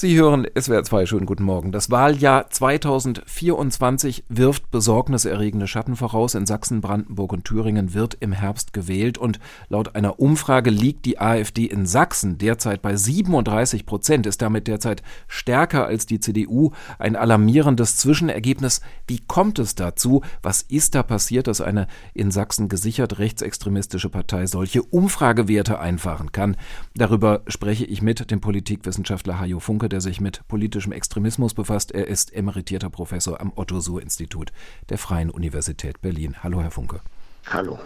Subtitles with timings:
[0.00, 1.72] Sie hören SWR 2, schönen guten Morgen.
[1.72, 6.36] Das Wahljahr 2024 wirft besorgniserregende Schatten voraus.
[6.36, 11.18] In Sachsen, Brandenburg und Thüringen wird im Herbst gewählt und laut einer Umfrage liegt die
[11.18, 16.70] AfD in Sachsen derzeit bei 37 Prozent, ist damit derzeit stärker als die CDU.
[17.00, 18.82] Ein alarmierendes Zwischenergebnis.
[19.08, 20.22] Wie kommt es dazu?
[20.42, 26.56] Was ist da passiert, dass eine in Sachsen gesichert rechtsextremistische Partei solche Umfragewerte einfahren kann?
[26.94, 31.92] Darüber spreche ich mit dem Politikwissenschaftler Hajo Funke der sich mit politischem Extremismus befasst.
[31.92, 34.52] Er ist emeritierter Professor am Otto-Suhr-Institut
[34.88, 36.36] der Freien Universität Berlin.
[36.42, 37.00] Hallo, Herr Funke.
[37.46, 37.78] Hallo.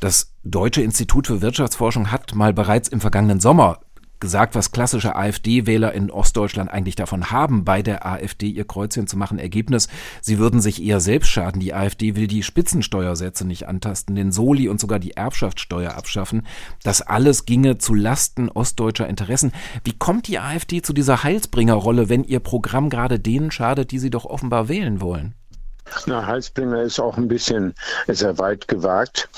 [0.00, 3.80] Das Deutsche Institut für Wirtschaftsforschung hat mal bereits im vergangenen Sommer
[4.22, 9.18] gesagt, was klassische AfD-Wähler in Ostdeutschland eigentlich davon haben, bei der AfD ihr Kreuzchen zu
[9.18, 9.38] machen.
[9.38, 9.88] Ergebnis,
[10.22, 11.60] sie würden sich eher selbst schaden.
[11.60, 16.46] Die AfD will die Spitzensteuersätze nicht antasten, den Soli und sogar die Erbschaftssteuer abschaffen.
[16.84, 19.52] Das alles ginge zu Lasten ostdeutscher Interessen.
[19.84, 24.10] Wie kommt die AfD zu dieser Heilsbringerrolle, wenn ihr Programm gerade denen schadet, die sie
[24.10, 25.34] doch offenbar wählen wollen?
[26.06, 27.74] Na, Heilsbringer ist auch ein bisschen
[28.06, 29.28] sehr weit gewagt.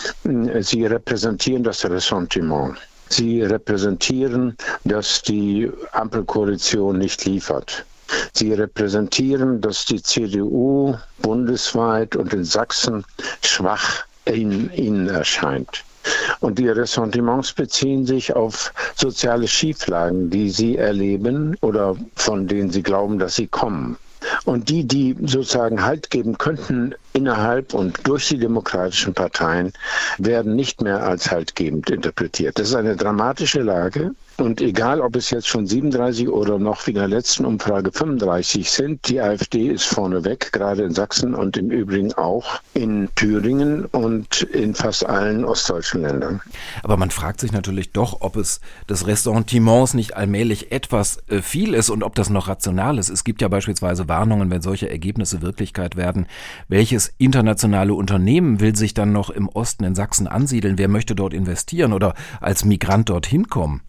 [0.60, 2.76] Sie repräsentieren das Ressentiment.
[3.14, 7.84] Sie repräsentieren, dass die Ampelkoalition nicht liefert.
[8.32, 13.04] Sie repräsentieren, dass die CDU bundesweit und in Sachsen
[13.40, 15.84] schwach in ihnen erscheint.
[16.40, 22.82] Und die Ressentiments beziehen sich auf soziale Schieflagen, die sie erleben oder von denen sie
[22.82, 23.96] glauben, dass sie kommen.
[24.44, 29.72] Und die, die sozusagen Halt geben könnten innerhalb und durch die demokratischen Parteien,
[30.18, 32.58] werden nicht mehr als haltgebend interpretiert.
[32.58, 34.14] Das ist eine dramatische Lage.
[34.36, 38.68] Und egal, ob es jetzt schon 37 oder noch wie in der letzten Umfrage 35
[38.68, 44.42] sind, die AfD ist vorneweg, gerade in Sachsen und im Übrigen auch in Thüringen und
[44.42, 46.40] in fast allen ostdeutschen Ländern.
[46.82, 51.72] Aber man fragt sich natürlich doch, ob es des Ressentiments nicht allmählich etwas äh, viel
[51.72, 53.10] ist und ob das noch rational ist.
[53.10, 56.26] Es gibt ja beispielsweise Warnungen, wenn solche Ergebnisse Wirklichkeit werden.
[56.66, 60.78] Welches internationale Unternehmen will sich dann noch im Osten in Sachsen ansiedeln?
[60.78, 63.82] Wer möchte dort investieren oder als Migrant dorthin kommen?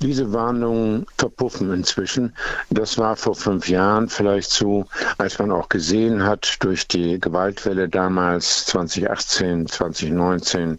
[0.00, 2.34] Diese Warnungen verpuffen inzwischen.
[2.70, 4.86] Das war vor fünf Jahren vielleicht so,
[5.18, 10.78] als man auch gesehen hat, durch die Gewaltwelle damals 2018, 2019,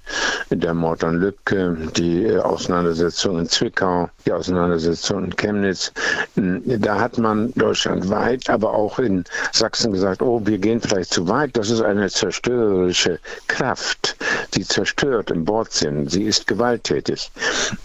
[0.49, 5.91] der Mord an Lübcke, die Auseinandersetzung in Zwickau, die Auseinandersetzung in Chemnitz.
[6.35, 11.55] Da hat man deutschlandweit, aber auch in Sachsen gesagt, oh, wir gehen vielleicht zu weit.
[11.55, 14.12] Das ist eine zerstörerische Kraft,
[14.55, 16.07] die zerstört im Wortsinn.
[16.07, 17.31] Sie ist gewalttätig.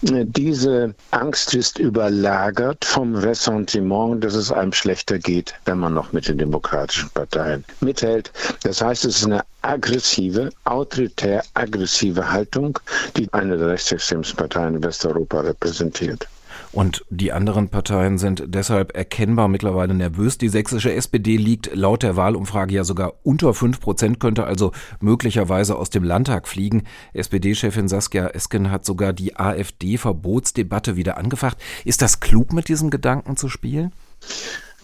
[0.01, 6.27] Diese Angst ist überlagert vom Ressentiment, dass es einem schlechter geht, wenn man noch mit
[6.27, 8.31] den demokratischen Parteien mithält.
[8.63, 12.79] Das heißt, es ist eine aggressive, autoritär aggressive Haltung,
[13.17, 16.27] die eine der rechtsextremsten Parteien in Westeuropa repräsentiert.
[16.71, 20.37] Und die anderen Parteien sind deshalb erkennbar mittlerweile nervös.
[20.37, 25.75] Die sächsische SPD liegt laut der Wahlumfrage ja sogar unter fünf Prozent, könnte also möglicherweise
[25.75, 26.83] aus dem Landtag fliegen.
[27.13, 31.57] SPD-Chefin Saskia Esken hat sogar die AfD-Verbotsdebatte wieder angefacht.
[31.85, 33.91] Ist das klug, mit diesem Gedanken zu spielen?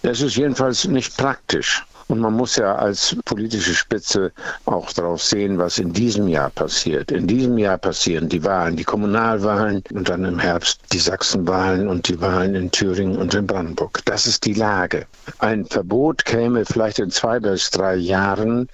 [0.01, 1.85] Es ist jedenfalls nicht praktisch.
[2.07, 4.31] Und man muss ja als politische Spitze
[4.65, 7.11] auch darauf sehen, was in diesem Jahr passiert.
[7.11, 12.07] In diesem Jahr passieren die Wahlen, die Kommunalwahlen und dann im Herbst die Sachsenwahlen und
[12.07, 14.01] die Wahlen in Thüringen und in Brandenburg.
[14.05, 15.07] Das ist die Lage.
[15.39, 18.69] Ein Verbot käme vielleicht in zwei bis drei Jahren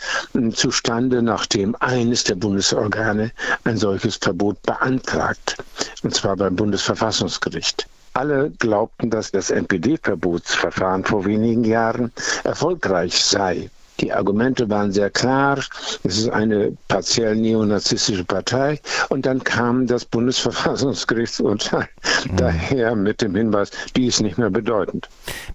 [0.54, 3.32] zustande, nachdem eines der Bundesorgane
[3.64, 5.56] ein solches Verbot beantragt.
[6.04, 7.88] Und zwar beim Bundesverfassungsgericht.
[8.14, 12.12] Alle glaubten, dass das NPD-Verbotsverfahren vor wenigen Jahren
[12.44, 13.70] erfolgreich sei.
[14.02, 15.60] Die Argumente waren sehr klar.
[16.04, 18.80] Es ist eine partiell neonazistische Partei.
[19.10, 21.88] Und dann kam das Bundesverfassungsgerichtsurteil
[22.26, 22.36] mhm.
[22.36, 25.08] daher mit dem Hinweis, die ist nicht mehr bedeutend.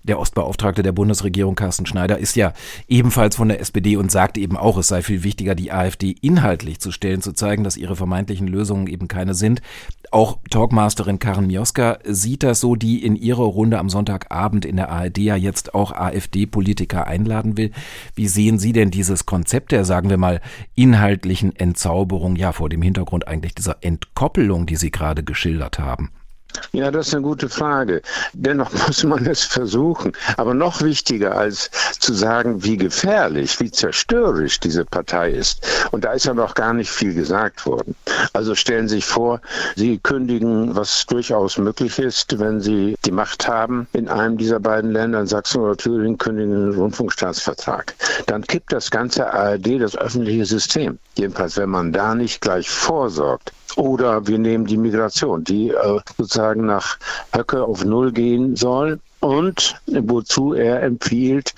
[0.05, 2.53] Der Ostbeauftragte der Bundesregierung, Carsten Schneider, ist ja
[2.87, 6.79] ebenfalls von der SPD und sagt eben auch, es sei viel wichtiger, die AfD inhaltlich
[6.79, 9.61] zu stellen, zu zeigen, dass ihre vermeintlichen Lösungen eben keine sind.
[10.13, 14.91] Auch Talkmasterin Karen Mioska sieht das so, die in ihrer Runde am Sonntagabend in der
[14.91, 17.73] ARD ja jetzt auch AfD-Politiker einladen will.
[18.15, 20.41] Wie sehen Sie denn dieses Konzept der, sagen wir mal,
[20.75, 26.11] inhaltlichen Entzauberung, ja, vor dem Hintergrund eigentlich dieser Entkoppelung, die Sie gerade geschildert haben?
[26.73, 28.03] Ja, das ist eine gute Frage.
[28.33, 30.13] Dennoch muss man es versuchen.
[30.37, 35.67] Aber noch wichtiger als zu sagen, wie gefährlich, wie zerstörerisch diese Partei ist.
[35.91, 37.95] Und da ist ja noch gar nicht viel gesagt worden.
[38.33, 39.41] Also stellen Sie sich vor,
[39.75, 44.93] Sie kündigen, was durchaus möglich ist, wenn Sie die Macht haben in einem dieser beiden
[44.93, 47.95] Länder, in Sachsen oder Thüringen, kündigen einen Rundfunkstaatsvertrag.
[48.27, 50.99] Dann kippt das ganze ARD, das öffentliche System.
[51.17, 53.53] Jedenfalls, wenn man da nicht gleich vorsorgt.
[53.77, 56.99] Oder wir nehmen die Migration, die äh, sozusagen nach
[57.33, 61.55] Höcke auf Null gehen soll und wozu er empfiehlt,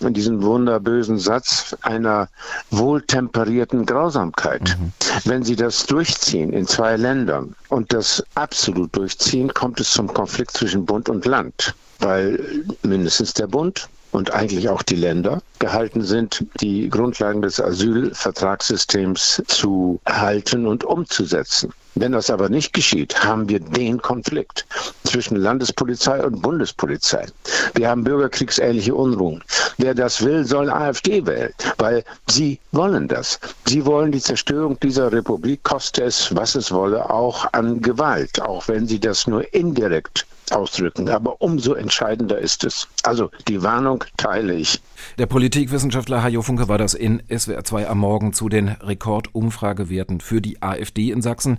[0.00, 2.28] diesen wunderbösen Satz einer
[2.70, 4.76] wohltemperierten Grausamkeit.
[4.78, 4.92] Mhm.
[5.24, 10.52] Wenn Sie das durchziehen in zwei Ländern und das absolut durchziehen, kommt es zum Konflikt
[10.52, 12.38] zwischen Bund und Land, weil
[12.82, 20.00] mindestens der Bund und eigentlich auch die Länder gehalten sind, die Grundlagen des Asylvertragssystems zu
[20.06, 21.70] erhalten und umzusetzen.
[21.96, 24.66] Wenn das aber nicht geschieht, haben wir den Konflikt
[25.04, 27.26] zwischen Landespolizei und Bundespolizei.
[27.74, 29.44] Wir haben bürgerkriegsähnliche Unruhen.
[29.76, 33.38] Wer das will, soll AfD wählen, weil sie wollen das.
[33.66, 38.66] Sie wollen die Zerstörung dieser Republik, koste es, was es wolle, auch an Gewalt, auch
[38.68, 41.08] wenn sie das nur indirekt ausdrücken.
[41.08, 42.88] Aber umso entscheidender ist es.
[43.02, 44.80] Also die Warnung teile ich.
[45.18, 50.40] Der Politikwissenschaftler Hajo Funke war das in SWR 2 am Morgen zu den Rekordumfragewerten für
[50.40, 51.58] die AfD in Sachsen.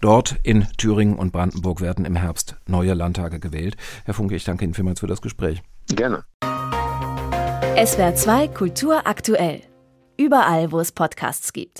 [0.00, 3.76] Dort in Thüringen und Brandenburg werden im Herbst neue Landtage gewählt.
[4.04, 5.62] Herr Funke, ich danke Ihnen vielmals für das Gespräch.
[5.88, 6.24] Gerne.
[7.84, 9.62] SWR 2 Kultur aktuell.
[10.16, 11.76] Überall, wo es Podcasts gibt.